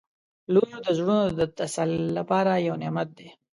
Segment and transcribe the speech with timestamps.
[0.53, 3.29] •لور د زړونو د تسل لپاره یو نعمت دی.